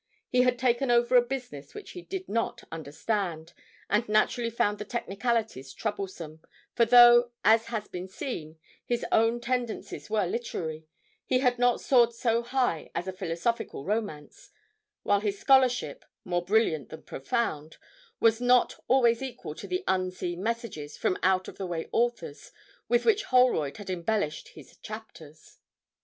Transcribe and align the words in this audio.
He 0.29 0.41
had 0.41 0.57
taken 0.57 0.89
over 0.89 1.15
a 1.15 1.21
business 1.21 1.75
which 1.75 1.91
he 1.91 2.01
did 2.01 2.27
not 2.27 2.63
understand, 2.71 3.53
and 3.87 4.09
naturally 4.09 4.49
found 4.49 4.79
the 4.79 4.83
technicalities 4.83 5.73
troublesome, 5.75 6.41
for 6.73 6.85
though, 6.85 7.29
as 7.45 7.67
has 7.67 7.87
been 7.87 8.07
seen, 8.07 8.57
his 8.83 9.05
own 9.11 9.39
tendencies 9.39 10.09
were 10.09 10.25
literary, 10.25 10.87
he 11.23 11.37
had 11.37 11.59
not 11.59 11.81
soared 11.81 12.13
so 12.15 12.41
high 12.41 12.89
as 12.95 13.07
a 13.07 13.13
philosophical 13.13 13.85
romance, 13.85 14.49
while 15.03 15.19
his 15.19 15.37
scholarship, 15.37 16.03
more 16.25 16.43
brilliant 16.43 16.89
than 16.89 17.03
profound, 17.03 17.77
was 18.19 18.41
not 18.41 18.79
always 18.87 19.21
equal 19.21 19.53
to 19.53 19.67
the 19.67 19.83
'unseen 19.87 20.43
passages' 20.43 20.97
from 20.97 21.15
out 21.21 21.47
of 21.47 21.59
the 21.59 21.67
way 21.67 21.87
authors 21.91 22.51
with 22.89 23.05
which 23.05 23.25
Holroyd 23.25 23.77
had 23.77 23.91
embellished 23.91 24.47
his 24.55 24.77
chapters. 24.77 25.59